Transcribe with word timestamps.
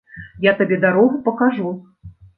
Я 0.45 0.53
табе 0.61 0.79
дарогу 0.87 1.21
пакажу. 1.31 1.75